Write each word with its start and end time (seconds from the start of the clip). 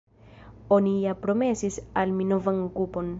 Oni 0.77 0.93
ja 1.03 1.13
promesis 1.27 1.79
al 2.05 2.17
mi 2.21 2.29
novan 2.33 2.63
okupon. 2.65 3.09